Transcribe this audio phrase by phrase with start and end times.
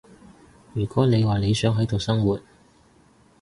[0.73, 2.41] 如果你話你想喺度生活